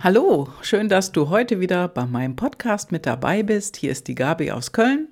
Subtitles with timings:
[0.00, 3.76] Hallo, schön, dass du heute wieder bei meinem Podcast mit dabei bist.
[3.76, 5.08] Hier ist die Gabi aus Köln.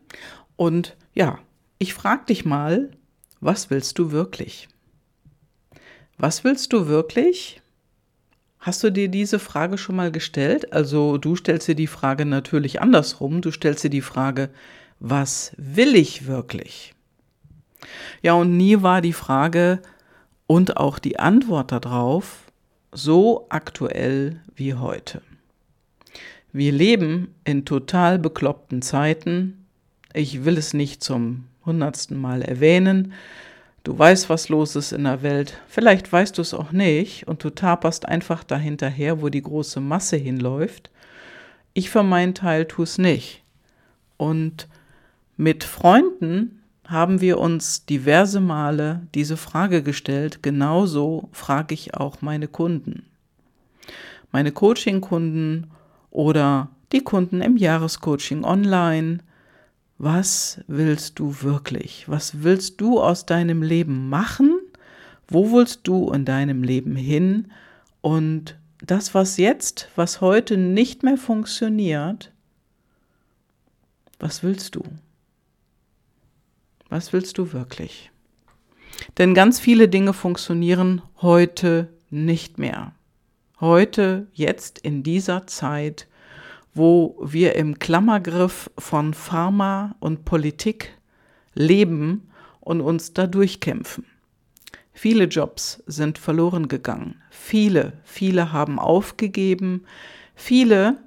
[0.55, 1.41] Und ja,
[1.79, 2.93] ich frage dich mal,
[3.41, 4.69] was willst du wirklich?
[6.19, 7.61] Was willst du wirklich?
[8.61, 10.73] Hast du dir diese Frage schon mal gestellt?
[10.73, 13.41] Also du stellst dir die Frage natürlich andersrum.
[13.41, 14.51] Du stellst dir die Frage,
[15.01, 16.95] was will ich wirklich?
[18.23, 19.83] Ja, und nie war die Frage
[20.47, 22.46] und auch die Antwort darauf,
[22.97, 25.23] so aktuell wie heute.
[26.53, 29.67] Wir leben in total bekloppten Zeiten.
[30.15, 33.13] Ich will es nicht zum hundertsten Mal erwähnen.
[33.85, 35.61] Du weißt, was los ist in der Welt.
[35.69, 40.17] Vielleicht weißt du es auch nicht und du taperst einfach dahinterher, wo die große Masse
[40.17, 40.91] hinläuft.
[41.75, 43.43] Ich für meinen Teil tue es nicht.
[44.17, 44.69] Und
[45.37, 50.43] mit Freunden haben wir uns diverse Male diese Frage gestellt.
[50.43, 53.05] Genauso frage ich auch meine Kunden.
[54.33, 55.71] Meine Coaching-Kunden
[56.11, 59.19] oder die Kunden im Jahrescoaching online.
[59.99, 62.09] Was willst du wirklich?
[62.09, 64.59] Was willst du aus deinem Leben machen?
[65.29, 67.51] Wo willst du in deinem Leben hin?
[68.01, 72.31] Und das, was jetzt, was heute nicht mehr funktioniert,
[74.19, 74.83] was willst du?
[76.89, 78.11] Was willst du wirklich?
[79.19, 82.93] Denn ganz viele Dinge funktionieren heute nicht mehr.
[83.61, 86.07] Heute, jetzt in dieser Zeit,
[86.75, 90.93] wo wir im Klammergriff von Pharma und Politik
[91.55, 92.29] leben
[92.61, 94.05] und uns da durchkämpfen.
[94.93, 97.23] Viele Jobs sind verloren gegangen.
[97.31, 99.85] Viele, viele haben aufgegeben.
[100.35, 100.99] Viele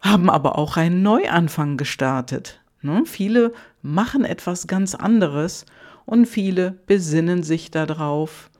[0.00, 2.60] haben aber auch einen Neuanfang gestartet.
[2.82, 3.02] Ne?
[3.06, 3.52] Viele
[3.86, 5.64] machen etwas ganz anderes
[6.04, 8.50] und viele besinnen sich darauf,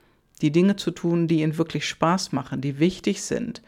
[0.41, 3.61] die Dinge zu tun, die ihnen wirklich Spaß machen, die wichtig sind,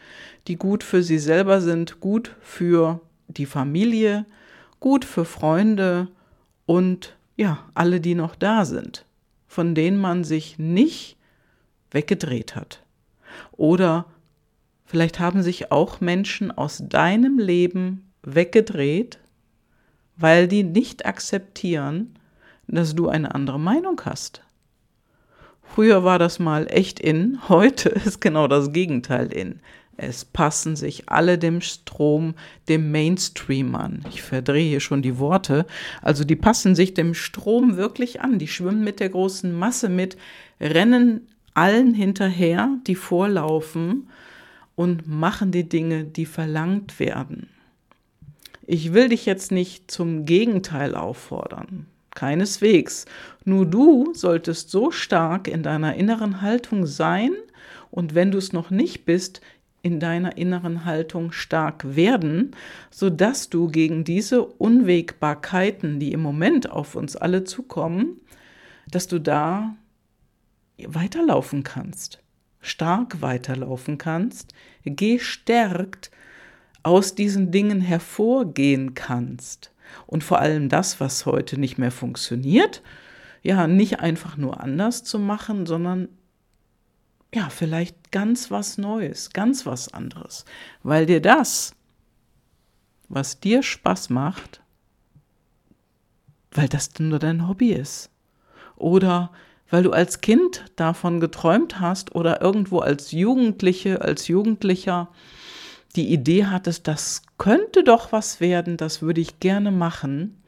[0.47, 4.25] die gut für sie selber sind, gut für die Familie,
[4.79, 6.07] gut für Freunde
[6.65, 9.05] und ja, alle, die noch da sind,
[9.47, 11.17] von denen man sich nicht
[11.91, 12.83] weggedreht hat.
[13.51, 14.05] Oder
[14.85, 19.19] vielleicht haben sich auch Menschen aus deinem Leben weggedreht,
[20.19, 22.15] weil die nicht akzeptieren,
[22.67, 24.41] dass du eine andere Meinung hast.
[25.63, 29.59] Früher war das mal echt in, heute ist genau das Gegenteil in.
[30.01, 32.35] Es passen sich alle dem Strom,
[32.69, 34.05] dem Mainstream an.
[34.09, 35.65] Ich verdrehe hier schon die Worte.
[36.01, 38.39] Also die passen sich dem Strom wirklich an.
[38.39, 40.15] Die schwimmen mit der großen Masse mit,
[40.61, 44.07] rennen allen hinterher, die vorlaufen
[44.75, 47.49] und machen die Dinge, die verlangt werden.
[48.71, 51.87] Ich will dich jetzt nicht zum Gegenteil auffordern.
[52.11, 53.05] Keineswegs.
[53.43, 57.31] Nur du solltest so stark in deiner inneren Haltung sein
[57.89, 59.41] und wenn du es noch nicht bist,
[59.81, 62.55] in deiner inneren Haltung stark werden,
[62.91, 68.21] sodass du gegen diese Unwägbarkeiten, die im Moment auf uns alle zukommen,
[68.87, 69.75] dass du da
[70.77, 72.19] weiterlaufen kannst,
[72.61, 74.53] stark weiterlaufen kannst,
[74.85, 76.11] gestärkt
[76.83, 79.71] aus diesen Dingen hervorgehen kannst.
[80.05, 82.81] Und vor allem das, was heute nicht mehr funktioniert,
[83.41, 86.09] ja, nicht einfach nur anders zu machen, sondern
[87.33, 90.45] ja, vielleicht ganz was Neues, ganz was anderes.
[90.83, 91.75] Weil dir das,
[93.07, 94.61] was dir Spaß macht,
[96.51, 98.09] weil das nur dein Hobby ist.
[98.75, 99.31] Oder
[99.69, 105.09] weil du als Kind davon geträumt hast oder irgendwo als Jugendliche, als Jugendlicher
[105.95, 110.41] die Idee hattest, das könnte doch was werden, das würde ich gerne machen.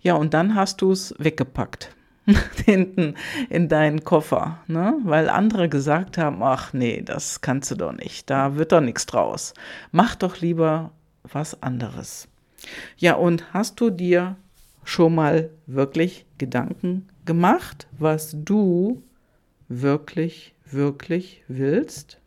[0.00, 1.94] Ja, und dann hast du es weggepackt.
[2.64, 3.14] hinten
[3.50, 4.96] in deinen Koffer, ne?
[5.04, 9.06] weil andere gesagt haben, ach nee, das kannst du doch nicht, da wird doch nichts
[9.06, 9.54] draus.
[9.90, 10.92] Mach doch lieber
[11.24, 12.28] was anderes.
[12.96, 14.36] Ja, und hast du dir
[14.84, 19.02] schon mal wirklich Gedanken gemacht, was du
[19.68, 22.18] wirklich, wirklich willst?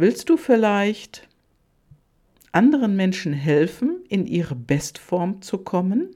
[0.00, 1.26] Willst du vielleicht
[2.52, 6.14] anderen Menschen helfen, in ihre Bestform zu kommen?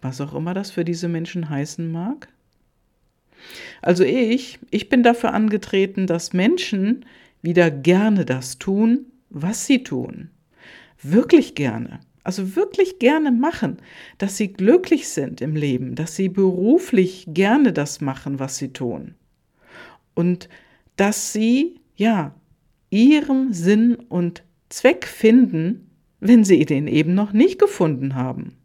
[0.00, 2.28] Was auch immer das für diese Menschen heißen mag?
[3.82, 7.04] Also ich, ich bin dafür angetreten, dass Menschen
[7.42, 10.30] wieder gerne das tun, was sie tun.
[11.02, 12.00] Wirklich gerne.
[12.24, 13.76] Also wirklich gerne machen,
[14.16, 19.14] dass sie glücklich sind im Leben, dass sie beruflich gerne das machen, was sie tun.
[20.14, 20.48] Und
[20.98, 22.34] dass sie, ja,
[22.90, 25.90] ihren Sinn und Zweck finden,
[26.20, 28.56] wenn sie den eben noch nicht gefunden haben.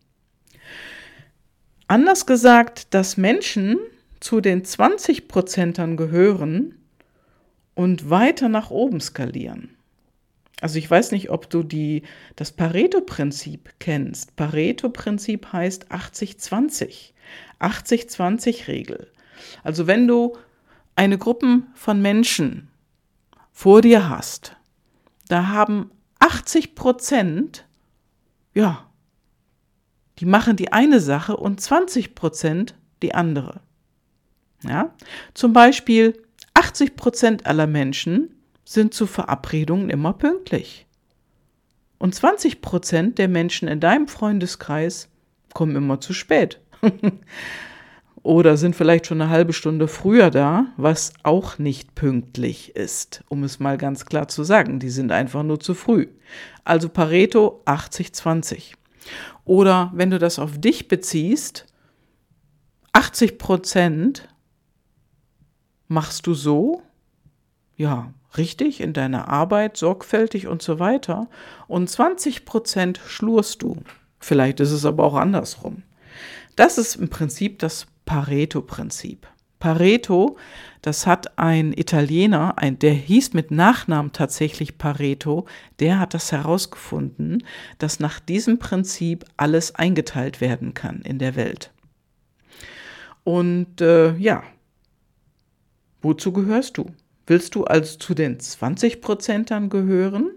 [1.88, 3.78] Anders gesagt, dass Menschen
[4.20, 6.76] zu den 20 Prozentern gehören,
[7.76, 9.76] und weiter nach oben skalieren.
[10.62, 12.04] Also ich weiß nicht, ob du die,
[12.36, 14.36] das Pareto-Prinzip kennst.
[14.36, 17.12] Pareto-Prinzip heißt 80-20.
[17.60, 19.12] 80-20-Regel.
[19.64, 20.38] Also wenn du
[20.96, 22.70] eine Gruppe von Menschen
[23.52, 24.56] vor dir hast,
[25.28, 27.66] da haben 80 Prozent,
[28.54, 28.90] ja,
[30.20, 33.62] die machen die eine Sache und 20 Prozent die andere.
[34.64, 34.94] Ja?
[35.34, 36.22] Zum Beispiel
[36.54, 38.36] 80 Prozent aller Menschen
[38.66, 40.86] sind zu Verabredungen immer pünktlich.
[41.98, 45.10] Und 20 Prozent der Menschen in deinem Freundeskreis
[45.54, 46.60] kommen immer zu spät.
[48.24, 53.44] Oder sind vielleicht schon eine halbe Stunde früher da, was auch nicht pünktlich ist, um
[53.44, 54.80] es mal ganz klar zu sagen.
[54.80, 56.08] Die sind einfach nur zu früh.
[56.64, 58.76] Also Pareto 80-20.
[59.44, 61.66] Oder wenn du das auf dich beziehst,
[62.94, 64.30] 80 Prozent
[65.90, 66.82] machst du so,
[67.76, 71.28] ja, richtig, in deiner Arbeit, sorgfältig und so weiter.
[71.68, 73.84] Und 20 Prozent schlurst du.
[74.20, 75.84] Vielleicht ist es aber auch andersrum.
[76.56, 79.28] Das ist im Prinzip das Pareto-Prinzip.
[79.64, 80.36] Pareto,
[80.82, 85.46] das hat ein Italiener, ein, der hieß mit Nachnamen tatsächlich Pareto,
[85.80, 87.46] der hat das herausgefunden,
[87.78, 91.72] dass nach diesem Prinzip alles eingeteilt werden kann in der Welt.
[93.24, 94.44] Und äh, ja,
[96.02, 96.88] wozu gehörst du?
[97.26, 100.32] Willst du also zu den 20 Prozentern gehören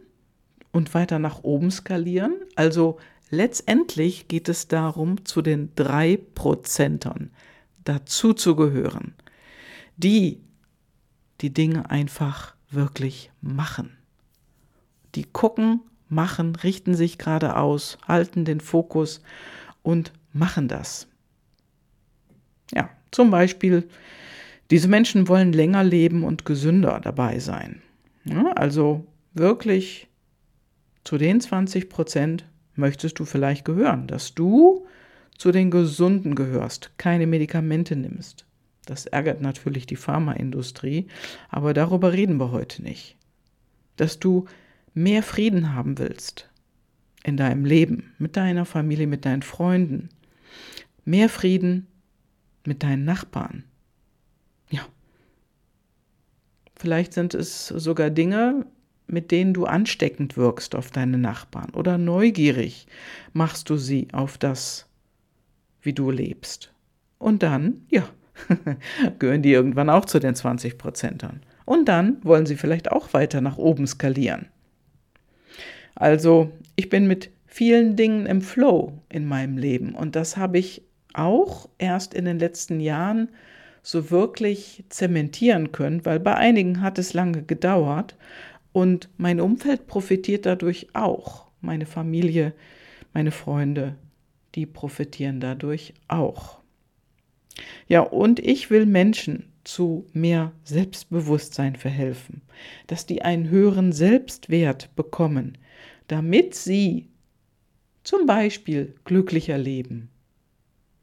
[0.70, 2.36] und weiter nach oben skalieren?
[2.54, 2.98] Also
[3.30, 7.30] letztendlich geht es darum, zu den 3 Prozentern
[7.88, 9.14] dazu zu gehören,
[9.96, 10.40] die
[11.40, 13.96] die Dinge einfach wirklich machen.
[15.14, 19.22] Die gucken, machen, richten sich geradeaus, halten den Fokus
[19.82, 21.08] und machen das.
[22.72, 23.88] Ja, zum Beispiel
[24.70, 27.82] diese Menschen wollen länger leben und gesünder dabei sein.
[28.24, 30.08] Ja, also wirklich
[31.04, 32.44] zu den 20 Prozent
[32.74, 34.86] möchtest du vielleicht gehören, dass du
[35.38, 38.46] zu den Gesunden gehörst, keine Medikamente nimmst.
[38.86, 41.06] Das ärgert natürlich die Pharmaindustrie,
[41.48, 43.16] aber darüber reden wir heute nicht.
[43.96, 44.46] Dass du
[44.94, 46.48] mehr Frieden haben willst
[47.24, 50.08] in deinem Leben, mit deiner Familie, mit deinen Freunden.
[51.04, 51.88] Mehr Frieden
[52.66, 53.64] mit deinen Nachbarn,
[54.70, 54.86] ja.
[56.74, 58.66] Vielleicht sind es sogar Dinge,
[59.06, 62.86] mit denen du ansteckend wirkst auf deine Nachbarn oder neugierig
[63.32, 64.88] machst du sie auf das,
[65.86, 66.72] wie du lebst.
[67.18, 68.06] Und dann, ja,
[69.18, 71.40] gehören die irgendwann auch zu den 20 Prozentern.
[71.64, 74.46] Und dann wollen sie vielleicht auch weiter nach oben skalieren.
[75.94, 80.82] Also, ich bin mit vielen Dingen im Flow in meinem Leben und das habe ich
[81.14, 83.30] auch erst in den letzten Jahren
[83.82, 88.16] so wirklich zementieren können, weil bei einigen hat es lange gedauert
[88.72, 91.46] und mein Umfeld profitiert dadurch auch.
[91.62, 92.52] Meine Familie,
[93.14, 93.94] meine Freunde,
[94.56, 96.60] die profitieren dadurch auch.
[97.86, 102.42] Ja, und ich will Menschen zu mehr Selbstbewusstsein verhelfen,
[102.86, 105.58] dass die einen höheren Selbstwert bekommen,
[106.08, 107.08] damit sie
[108.04, 110.10] zum Beispiel glücklicher leben,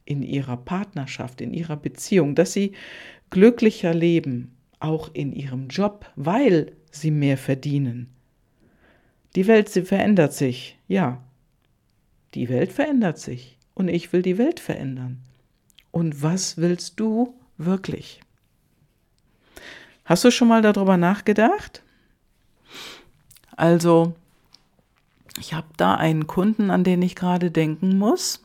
[0.05, 2.73] in ihrer Partnerschaft, in ihrer Beziehung, dass sie
[3.29, 8.09] glücklicher leben, auch in ihrem Job, weil sie mehr verdienen.
[9.35, 11.23] Die Welt, sie verändert sich, ja.
[12.33, 15.21] Die Welt verändert sich und ich will die Welt verändern.
[15.91, 18.21] Und was willst du wirklich?
[20.05, 21.83] Hast du schon mal darüber nachgedacht?
[23.55, 24.15] Also,
[25.39, 28.43] ich habe da einen Kunden, an den ich gerade denken muss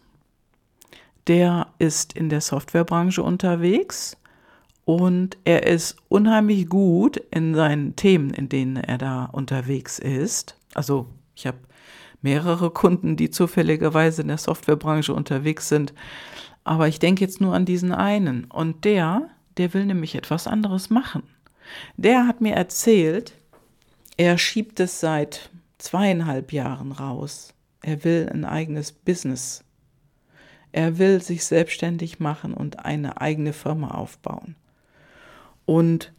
[1.28, 4.16] der ist in der Softwarebranche unterwegs
[4.84, 10.56] und er ist unheimlich gut in seinen Themen, in denen er da unterwegs ist.
[10.74, 11.58] Also ich habe
[12.22, 15.94] mehrere Kunden, die zufälligerweise in der Softwarebranche unterwegs sind,
[16.64, 20.90] aber ich denke jetzt nur an diesen einen und der, der will nämlich etwas anderes
[20.90, 21.22] machen.
[21.96, 23.34] Der hat mir erzählt,
[24.16, 27.54] er schiebt es seit zweieinhalb Jahren raus.
[27.82, 29.64] Er will ein eigenes Business
[30.72, 34.54] er will sich selbstständig machen und eine eigene Firma aufbauen.
[35.64, 36.12] Und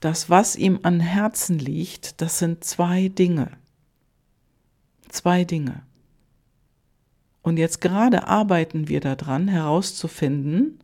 [0.00, 3.50] das, was ihm an Herzen liegt, das sind zwei Dinge.
[5.08, 5.82] Zwei Dinge.
[7.42, 10.80] Und jetzt gerade arbeiten wir daran, herauszufinden,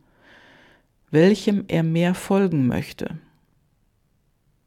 [1.11, 3.19] welchem er mehr folgen möchte.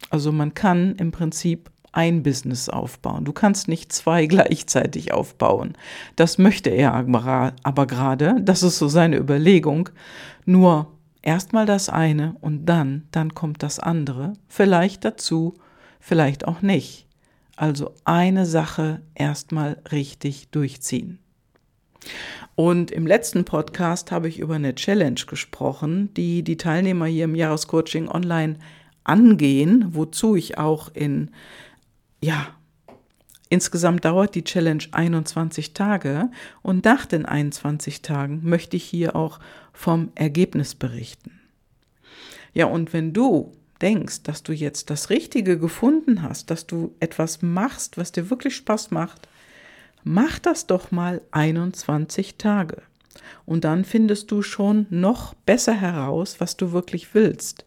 [0.09, 3.25] Also man kann im Prinzip ein Business aufbauen.
[3.25, 5.73] Du kannst nicht zwei gleichzeitig aufbauen.
[6.15, 9.89] Das möchte er aber gerade, das ist so seine Überlegung.
[10.45, 10.87] Nur
[11.21, 15.55] Erstmal das eine und dann, dann kommt das andere, vielleicht dazu,
[15.99, 17.07] vielleicht auch nicht.
[17.59, 21.19] Also eine Sache erstmal richtig durchziehen.
[22.55, 27.35] Und im letzten Podcast habe ich über eine Challenge gesprochen, die die Teilnehmer hier im
[27.35, 28.59] Jahrescoaching online
[29.03, 31.31] angehen, wozu ich auch in,
[32.23, 32.47] ja,
[33.49, 39.37] insgesamt dauert die Challenge 21 Tage und nach den 21 Tagen möchte ich hier auch
[39.73, 41.41] vom Ergebnis berichten.
[42.53, 43.51] Ja, und wenn du
[43.81, 48.55] denkst, dass du jetzt das Richtige gefunden hast, dass du etwas machst, was dir wirklich
[48.55, 49.27] Spaß macht,
[50.03, 52.81] mach das doch mal 21 Tage.
[53.45, 57.65] Und dann findest du schon noch besser heraus, was du wirklich willst.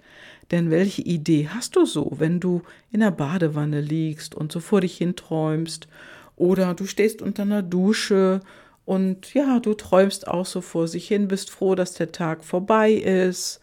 [0.51, 4.81] Denn welche Idee hast du so, wenn du in der Badewanne liegst und so vor
[4.81, 5.89] dich hin träumst?
[6.37, 8.41] Oder du stehst unter einer Dusche
[8.85, 12.93] und ja, du träumst auch so vor sich hin, bist froh, dass der Tag vorbei
[12.93, 13.61] ist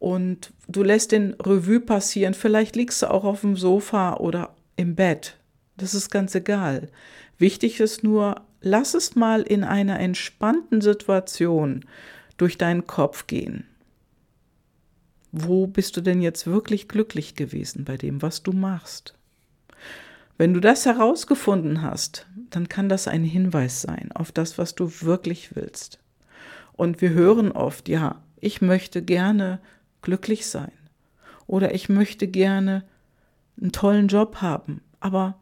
[0.00, 2.34] und du lässt den Revue passieren.
[2.34, 5.36] Vielleicht liegst du auch auf dem Sofa oder im Bett.
[5.76, 6.88] Das ist ganz egal.
[7.38, 11.84] Wichtig ist nur, lass es mal in einer entspannten Situation
[12.38, 13.66] durch deinen Kopf gehen.
[15.32, 19.14] Wo bist du denn jetzt wirklich glücklich gewesen bei dem, was du machst?
[20.38, 24.90] Wenn du das herausgefunden hast, dann kann das ein Hinweis sein auf das, was du
[25.02, 25.98] wirklich willst.
[26.72, 29.60] Und wir hören oft, ja, ich möchte gerne
[30.02, 30.72] glücklich sein
[31.46, 32.84] oder ich möchte gerne
[33.60, 35.38] einen tollen Job haben, aber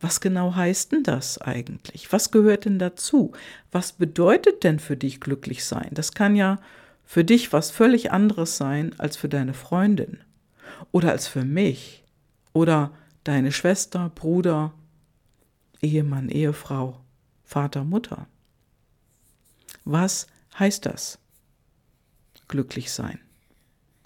[0.00, 2.12] was genau heißt denn das eigentlich?
[2.12, 3.32] Was gehört denn dazu?
[3.70, 5.90] Was bedeutet denn für dich glücklich sein?
[5.92, 6.58] Das kann ja
[7.04, 10.18] für dich was völlig anderes sein als für deine Freundin
[10.90, 12.02] oder als für mich
[12.52, 12.90] oder
[13.22, 14.74] deine Schwester, Bruder,
[15.80, 17.00] Ehemann, Ehefrau,
[17.44, 18.26] Vater, Mutter.
[19.84, 20.26] Was
[20.58, 21.18] heißt das?
[22.48, 23.20] Glücklich sein.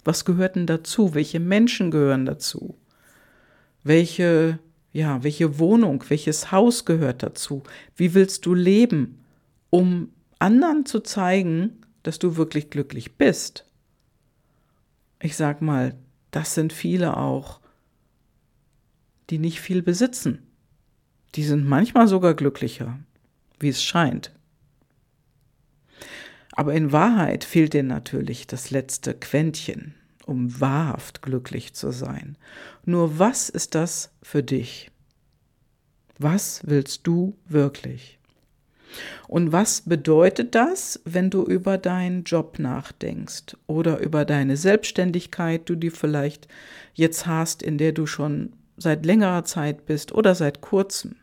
[0.07, 1.13] Was gehört denn dazu?
[1.13, 2.77] Welche Menschen gehören dazu?
[3.83, 4.59] Welche
[4.93, 7.61] ja, welche Wohnung, welches Haus gehört dazu?
[7.97, 9.25] Wie willst du leben,
[9.69, 13.69] um anderen zu zeigen, dass du wirklich glücklich bist?
[15.21, 15.93] Ich sag mal,
[16.31, 17.59] das sind viele auch,
[19.29, 20.47] die nicht viel besitzen.
[21.35, 22.97] Die sind manchmal sogar glücklicher,
[23.59, 24.31] wie es scheint.
[26.57, 29.95] Aber in Wahrheit fehlt dir natürlich das letzte Quäntchen
[30.27, 32.37] um wahrhaft glücklich zu sein.
[32.85, 34.91] Nur was ist das für dich?
[36.19, 38.19] Was willst du wirklich?
[39.27, 45.75] Und was bedeutet das, wenn du über deinen Job nachdenkst oder über deine Selbstständigkeit, du
[45.75, 46.47] die vielleicht
[46.93, 51.15] jetzt hast, in der du schon seit längerer Zeit bist oder seit kurzem?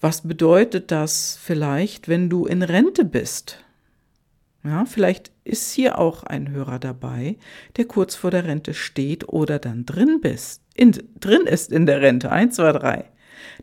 [0.00, 3.65] Was bedeutet das vielleicht, wenn du in Rente bist?
[4.66, 7.36] Ja, vielleicht ist hier auch ein Hörer dabei,
[7.76, 12.00] der kurz vor der Rente steht oder dann drin bist, in, drin ist in der
[12.00, 12.32] Rente.
[12.32, 13.04] Eins, zwei, drei.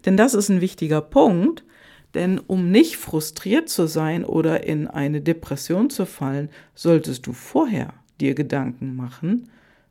[0.06, 1.66] Denn das ist ein wichtiger Punkt,
[2.14, 7.94] denn um nicht frustriert zu sein oder in eine Depression zu fallen, solltest du vorher
[8.22, 9.50] dir Gedanken machen,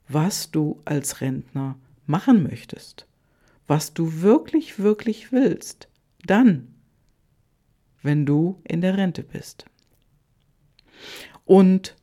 [0.09, 1.77] was du als Rentner
[2.07, 3.07] machen möchtest,
[3.67, 5.89] was du wirklich, wirklich willst.
[6.25, 6.69] Dann,
[8.03, 9.67] wenn du in der Rente bist.
[11.45, 11.97] Und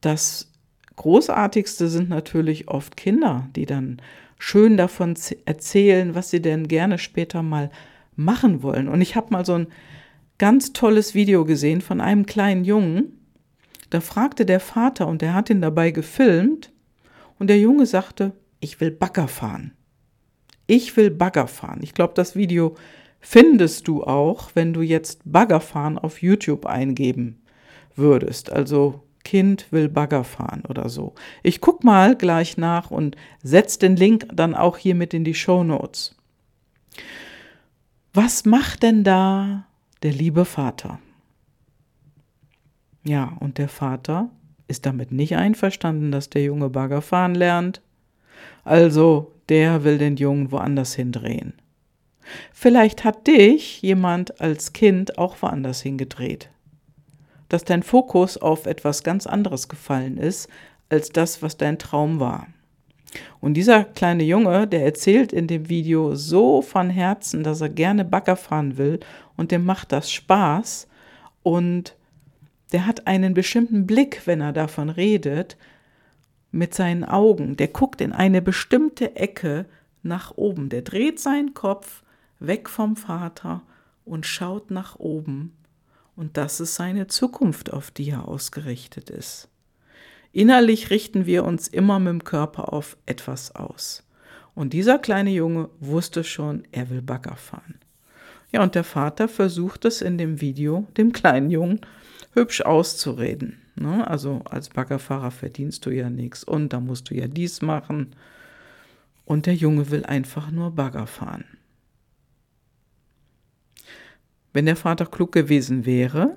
[0.00, 0.52] das
[0.96, 4.00] Großartigste sind natürlich oft Kinder, die dann
[4.38, 7.70] schön davon erzählen, was sie denn gerne später mal
[8.16, 8.88] machen wollen.
[8.88, 9.66] Und ich habe mal so ein
[10.38, 13.18] ganz tolles Video gesehen von einem kleinen Jungen.
[13.90, 16.72] Da fragte der Vater und der hat ihn dabei gefilmt
[17.38, 19.72] und der Junge sagte, ich will Bagger fahren.
[20.66, 21.80] Ich will Bagger fahren.
[21.82, 22.76] Ich glaube, das Video
[23.20, 27.43] findest du auch, wenn du jetzt Bagger fahren auf YouTube eingeben
[27.96, 28.50] würdest.
[28.50, 31.14] Also Kind will Bagger fahren oder so.
[31.42, 35.34] Ich guck mal gleich nach und setz den Link dann auch hier mit in die
[35.34, 36.14] Show Notes.
[38.12, 39.66] Was macht denn da
[40.02, 41.00] der liebe Vater?
[43.02, 44.30] Ja, und der Vater
[44.68, 47.82] ist damit nicht einverstanden, dass der Junge Bagger fahren lernt.
[48.62, 51.54] Also, der will den Jungen woanders hindrehen.
[52.52, 56.48] Vielleicht hat dich jemand als Kind auch woanders hingedreht
[57.54, 60.48] dass dein Fokus auf etwas ganz anderes gefallen ist,
[60.88, 62.48] als das, was dein Traum war.
[63.40, 68.04] Und dieser kleine Junge, der erzählt in dem Video so von Herzen, dass er gerne
[68.04, 68.98] Bagger fahren will
[69.36, 70.88] und dem macht das Spaß
[71.44, 71.94] und
[72.72, 75.56] der hat einen bestimmten Blick, wenn er davon redet,
[76.50, 77.56] mit seinen Augen.
[77.56, 79.66] Der guckt in eine bestimmte Ecke
[80.02, 80.70] nach oben.
[80.70, 82.02] Der dreht seinen Kopf
[82.40, 83.62] weg vom Vater
[84.04, 85.52] und schaut nach oben
[86.16, 89.48] und das ist seine Zukunft, auf die er ausgerichtet ist.
[90.32, 94.02] Innerlich richten wir uns immer mit dem Körper auf etwas aus.
[94.54, 97.78] Und dieser kleine Junge wusste schon, er will Bagger fahren.
[98.52, 101.80] Ja, und der Vater versucht es in dem Video dem kleinen Jungen
[102.34, 103.60] hübsch auszureden.
[103.74, 104.06] Ne?
[104.06, 108.14] Also als Baggerfahrer verdienst du ja nichts und da musst du ja dies machen.
[109.24, 111.44] Und der Junge will einfach nur Bagger fahren.
[114.54, 116.36] Wenn der Vater klug gewesen wäre,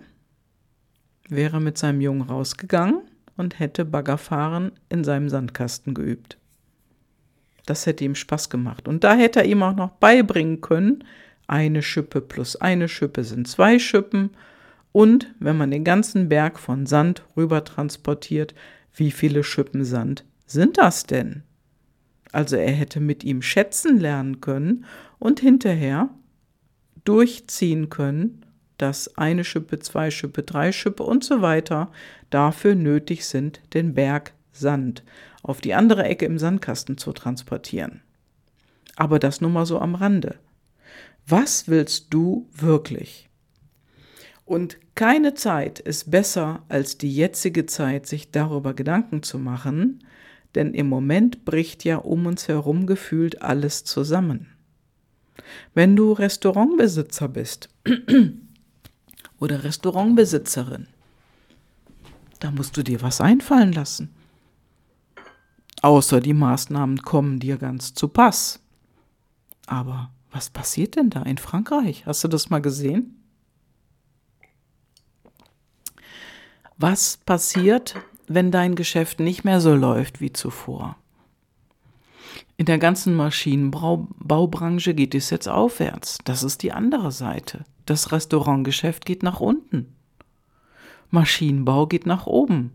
[1.29, 3.03] wäre mit seinem Jungen rausgegangen
[3.37, 6.39] und hätte Baggerfahren in seinem Sandkasten geübt.
[7.67, 8.87] Das hätte ihm Spaß gemacht.
[8.87, 11.03] Und da hätte er ihm auch noch beibringen können,
[11.47, 14.31] eine Schippe plus eine Schippe sind zwei Schippen.
[14.91, 18.55] Und wenn man den ganzen Berg von Sand rüber transportiert,
[18.95, 21.43] wie viele Schippen Sand sind das denn?
[22.31, 24.85] Also er hätte mit ihm schätzen lernen können
[25.19, 26.09] und hinterher
[27.07, 28.45] durchziehen können,
[28.77, 31.91] dass eine Schippe, zwei Schippe, drei Schippe und so weiter
[32.29, 35.03] dafür nötig sind, den Berg Sand
[35.43, 38.01] auf die andere Ecke im Sandkasten zu transportieren.
[38.95, 40.35] Aber das nur mal so am Rande.
[41.27, 43.29] Was willst du wirklich?
[44.45, 50.03] Und keine Zeit ist besser als die jetzige Zeit, sich darüber Gedanken zu machen,
[50.55, 54.56] denn im Moment bricht ja um uns herum gefühlt alles zusammen.
[55.73, 57.69] Wenn du Restaurantbesitzer bist
[59.39, 60.87] oder Restaurantbesitzerin,
[62.39, 64.13] da musst du dir was einfallen lassen.
[65.81, 68.59] Außer die Maßnahmen kommen dir ganz zu Pass.
[69.67, 72.05] Aber was passiert denn da in Frankreich?
[72.05, 73.23] Hast du das mal gesehen?
[76.77, 77.95] Was passiert,
[78.27, 80.97] wenn dein Geschäft nicht mehr so läuft wie zuvor?
[82.57, 86.17] In der ganzen Maschinenbaubranche geht es jetzt aufwärts.
[86.25, 87.63] Das ist die andere Seite.
[87.85, 89.93] Das Restaurantgeschäft geht nach unten.
[91.09, 92.71] Maschinenbau geht nach oben.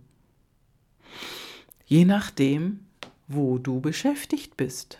[1.84, 2.80] Je nachdem,
[3.28, 4.98] wo du beschäftigt bist.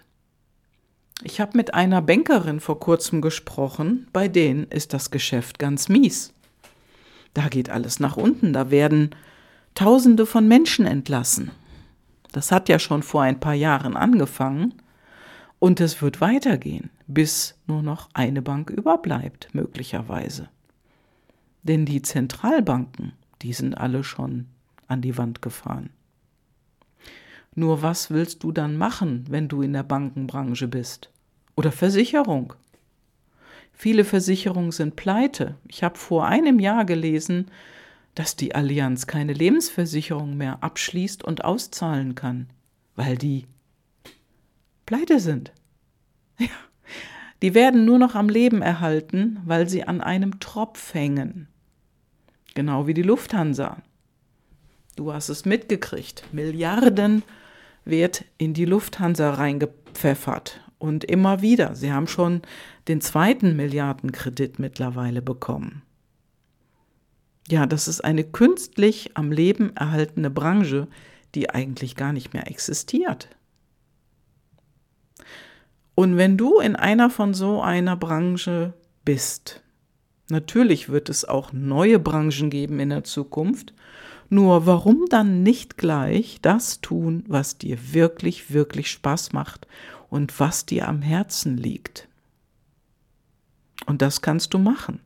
[1.23, 6.33] Ich habe mit einer Bankerin vor kurzem gesprochen, bei denen ist das Geschäft ganz mies.
[7.33, 9.15] Da geht alles nach unten, da werden
[9.75, 11.51] Tausende von Menschen entlassen.
[12.33, 14.75] Das hat ja schon vor ein paar Jahren angefangen
[15.59, 20.49] und es wird weitergehen, bis nur noch eine Bank überbleibt, möglicherweise.
[21.63, 24.47] Denn die Zentralbanken, die sind alle schon
[24.89, 25.91] an die Wand gefahren.
[27.55, 31.11] Nur was willst du dann machen, wenn du in der Bankenbranche bist?
[31.55, 32.55] Oder Versicherung?
[33.73, 35.57] Viele Versicherungen sind pleite.
[35.69, 37.51] Ich habe vor einem Jahr gelesen,
[38.15, 42.49] dass die Allianz keine Lebensversicherung mehr abschließt und auszahlen kann,
[42.95, 43.47] weil die
[44.87, 45.53] pleite sind.
[46.39, 46.49] Ja,
[47.43, 51.49] die werden nur noch am Leben erhalten, weil sie an einem Tropf hängen.
[52.55, 53.79] Genau wie die Lufthansa.
[54.97, 56.25] Du hast es mitgekriegt.
[56.33, 57.23] Milliarden
[57.85, 60.61] wird in die Lufthansa reingepfeffert.
[60.79, 61.77] Und immer wieder.
[61.77, 62.43] Sie haben schon
[62.89, 65.83] den zweiten Milliardenkredit mittlerweile bekommen.
[67.49, 70.89] Ja, das ist eine künstlich am Leben erhaltene Branche,
[71.35, 73.29] die eigentlich gar nicht mehr existiert.
[75.95, 78.73] Und wenn du in einer von so einer Branche
[79.05, 79.63] bist,
[80.29, 83.75] natürlich wird es auch neue Branchen geben in der Zukunft,
[84.31, 89.67] nur warum dann nicht gleich das tun, was dir wirklich, wirklich Spaß macht
[90.09, 92.09] und was dir am Herzen liegt?
[93.85, 95.01] Und das kannst du machen.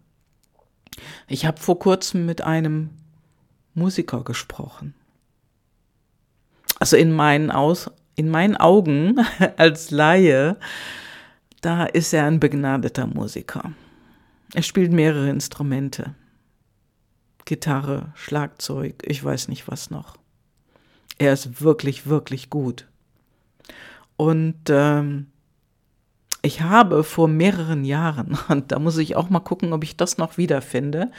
[1.28, 2.90] Ich habe vor kurzem mit einem
[3.74, 4.94] Musiker gesprochen.
[6.78, 9.18] Also in meinen, Aus, in meinen Augen
[9.56, 10.56] als Laie,
[11.60, 13.72] da ist er ein begnadeter Musiker.
[14.54, 16.14] Er spielt mehrere Instrumente.
[17.44, 20.16] Gitarre, Schlagzeug, ich weiß nicht was noch.
[21.18, 22.86] Er ist wirklich, wirklich gut.
[24.16, 25.28] Und ähm,
[26.46, 30.18] ich habe vor mehreren Jahren, und da muss ich auch mal gucken, ob ich das
[30.18, 31.10] noch wiederfinde,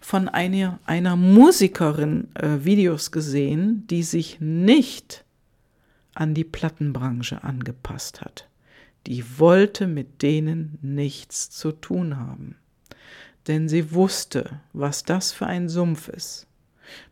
[0.00, 5.24] von einer, einer Musikerin äh, Videos gesehen, die sich nicht
[6.14, 8.48] an die Plattenbranche angepasst hat.
[9.06, 12.56] Die wollte mit denen nichts zu tun haben
[13.46, 16.46] denn sie wusste, was das für ein Sumpf ist.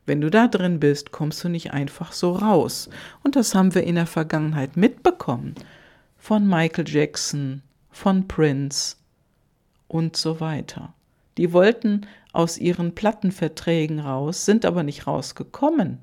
[0.07, 2.91] Wenn du da drin bist, kommst du nicht einfach so raus.
[3.23, 5.55] Und das haben wir in der Vergangenheit mitbekommen.
[6.23, 8.97] Von Michael Jackson, von Prince
[9.89, 10.93] und so weiter.
[11.39, 15.99] Die wollten aus ihren Plattenverträgen raus, sind aber nicht rausgekommen.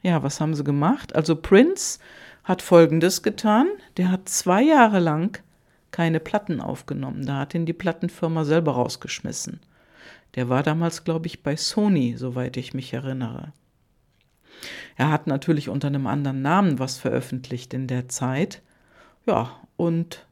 [0.00, 1.14] Ja, was haben sie gemacht?
[1.14, 2.00] Also Prince
[2.42, 3.68] hat Folgendes getan.
[3.98, 5.38] Der hat zwei Jahre lang
[5.90, 7.26] keine Platten aufgenommen.
[7.26, 9.60] Da hat ihn die Plattenfirma selber rausgeschmissen.
[10.36, 13.52] Der war damals, glaube ich, bei Sony, soweit ich mich erinnere.
[14.96, 18.62] Er hat natürlich unter einem anderen Namen was veröffentlicht in der Zeit.
[19.26, 20.26] Ja, und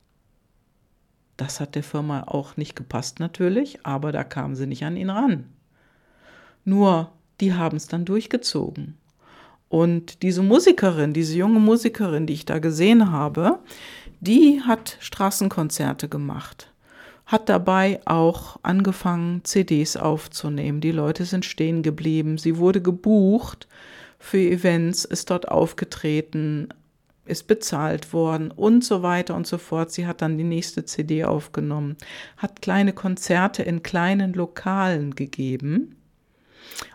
[1.36, 5.10] das hat der Firma auch nicht gepasst natürlich, aber da kamen sie nicht an ihn
[5.10, 5.46] ran.
[6.64, 8.98] Nur, die haben es dann durchgezogen.
[9.68, 13.60] Und diese Musikerin, diese junge Musikerin, die ich da gesehen habe,
[14.20, 16.72] die hat Straßenkonzerte gemacht,
[17.24, 20.80] hat dabei auch angefangen, CDs aufzunehmen.
[20.80, 23.68] Die Leute sind stehen geblieben, sie wurde gebucht
[24.20, 26.68] für Events, ist dort aufgetreten,
[27.24, 29.90] ist bezahlt worden und so weiter und so fort.
[29.90, 31.96] Sie hat dann die nächste CD aufgenommen,
[32.36, 35.96] hat kleine Konzerte in kleinen Lokalen gegeben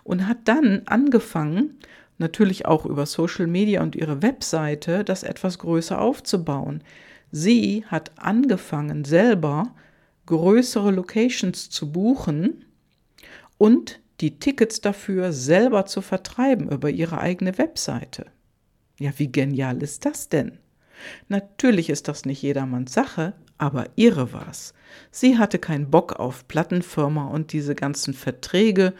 [0.03, 1.79] und hat dann angefangen,
[2.19, 6.83] natürlich auch über Social Media und ihre Webseite, das etwas größer aufzubauen.
[7.31, 9.73] Sie hat angefangen, selber
[10.27, 12.65] größere Locations zu buchen
[13.57, 18.27] und die Tickets dafür selber zu vertreiben über ihre eigene Webseite.
[18.97, 20.59] Ja, wie genial ist das denn?
[21.27, 24.73] Natürlich ist das nicht jedermanns Sache, aber ihre war's.
[25.11, 28.93] Sie hatte keinen Bock auf Plattenfirma und diese ganzen Verträge,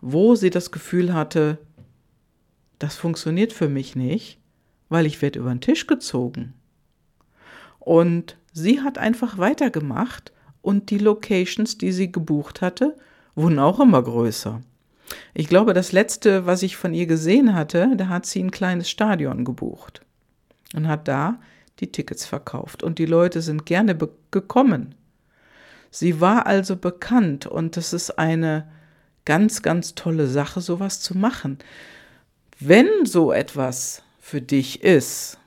[0.00, 1.58] wo sie das Gefühl hatte,
[2.78, 4.38] das funktioniert für mich nicht,
[4.88, 6.54] weil ich werde über den Tisch gezogen.
[7.78, 12.96] Und sie hat einfach weitergemacht und die Locations, die sie gebucht hatte,
[13.40, 14.60] wurden auch immer größer.
[15.34, 18.88] Ich glaube, das letzte, was ich von ihr gesehen hatte, da hat sie ein kleines
[18.88, 20.02] Stadion gebucht
[20.74, 21.40] und hat da
[21.80, 23.96] die Tickets verkauft und die Leute sind gerne
[24.30, 24.94] gekommen.
[25.90, 28.68] Sie war also bekannt und das ist eine
[29.24, 31.58] ganz, ganz tolle Sache, sowas zu machen.
[32.58, 35.38] Wenn so etwas für dich ist,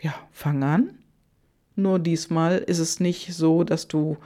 [0.00, 0.98] ja, fang an.
[1.76, 4.16] Nur diesmal ist es nicht so, dass du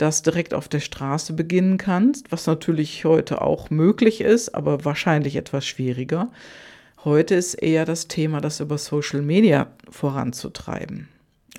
[0.00, 5.36] das direkt auf der Straße beginnen kannst, was natürlich heute auch möglich ist, aber wahrscheinlich
[5.36, 6.30] etwas schwieriger.
[7.04, 11.08] Heute ist eher das Thema, das über Social Media voranzutreiben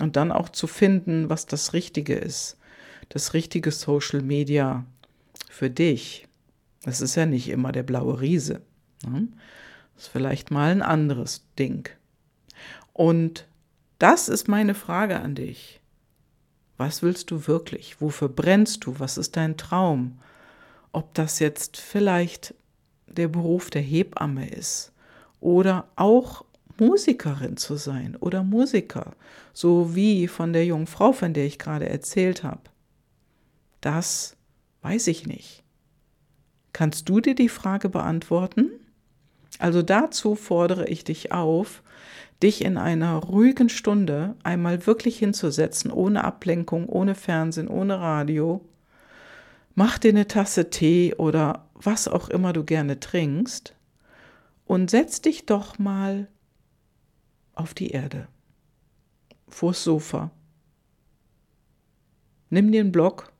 [0.00, 2.56] und dann auch zu finden, was das Richtige ist.
[3.10, 4.84] Das richtige Social Media
[5.48, 6.26] für dich.
[6.82, 8.62] Das ist ja nicht immer der blaue Riese.
[9.06, 9.28] Ne?
[9.94, 11.88] Das ist vielleicht mal ein anderes Ding.
[12.92, 13.46] Und
[14.00, 15.81] das ist meine Frage an dich.
[16.82, 18.00] Was willst du wirklich?
[18.00, 18.98] Wofür brennst du?
[18.98, 20.18] Was ist dein Traum?
[20.90, 22.56] Ob das jetzt vielleicht
[23.06, 24.90] der Beruf der Hebamme ist
[25.38, 26.44] oder auch
[26.78, 29.12] Musikerin zu sein oder Musiker,
[29.52, 32.62] so wie von der jungen Frau, von der ich gerade erzählt habe.
[33.80, 34.36] Das
[34.80, 35.62] weiß ich nicht.
[36.72, 38.72] Kannst du dir die Frage beantworten?
[39.60, 41.84] Also dazu fordere ich dich auf,
[42.42, 48.64] dich in einer ruhigen Stunde einmal wirklich hinzusetzen, ohne Ablenkung, ohne Fernsehen, ohne Radio.
[49.74, 53.74] Mach dir eine Tasse Tee oder was auch immer du gerne trinkst
[54.64, 56.28] und setz dich doch mal
[57.54, 58.28] auf die Erde,
[59.48, 60.30] vors Sofa.
[62.50, 63.32] Nimm dir einen Block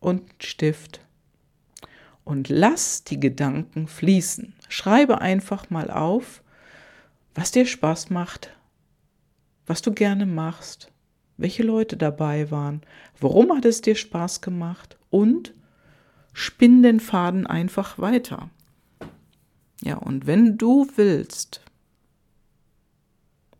[0.00, 1.00] und einen Stift
[2.24, 4.54] und lass die Gedanken fließen.
[4.68, 6.42] Schreibe einfach mal auf,
[7.38, 8.50] was dir Spaß macht,
[9.64, 10.90] was du gerne machst,
[11.36, 12.82] welche Leute dabei waren,
[13.20, 15.54] warum hat es dir Spaß gemacht und
[16.32, 18.50] spinn den Faden einfach weiter.
[19.82, 21.60] Ja, und wenn du willst,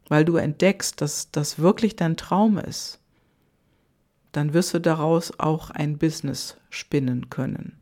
[0.09, 2.99] weil du entdeckst, dass das wirklich dein Traum ist,
[4.33, 7.79] dann wirst du daraus auch ein Business spinnen können.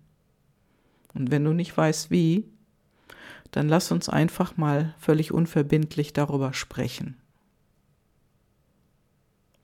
[1.14, 2.50] Und wenn du nicht weißt wie,
[3.52, 7.16] dann lass uns einfach mal völlig unverbindlich darüber sprechen.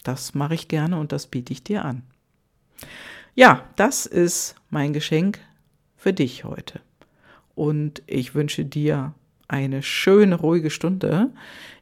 [0.05, 2.03] Das mache ich gerne und das biete ich dir an.
[3.35, 5.38] Ja, das ist mein Geschenk
[5.97, 6.81] für dich heute.
[7.55, 9.14] Und ich wünsche dir
[9.49, 11.31] eine schöne, ruhige Stunde,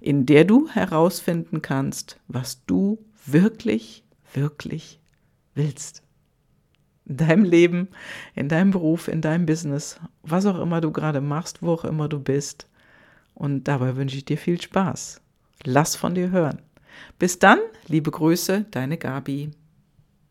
[0.01, 5.01] in der du herausfinden kannst, was du wirklich, wirklich
[5.55, 6.03] willst
[7.11, 7.89] in deinem Leben,
[8.37, 12.09] in deinem Beruf, in deinem Business, was auch immer du gerade machst, wo auch immer
[12.09, 12.69] du bist.
[13.35, 15.21] Und dabei wünsche ich dir viel Spaß.
[15.65, 16.63] Lass von dir hören.
[17.19, 19.51] Bis dann, liebe Grüße, deine Gabi.